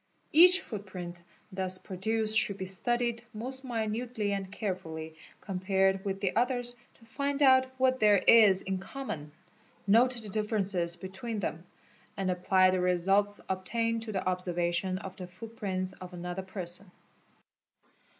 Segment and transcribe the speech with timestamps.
[0.31, 1.21] Each footprint
[1.51, 7.39] thus produced shoul be studied most minutely and carefully compared with the others to fin
[7.43, 9.31] out what there is in common,
[9.85, 11.65] note the differences between them,
[12.17, 16.89] at apply the results obtained to the observation of the footprints of anoth person.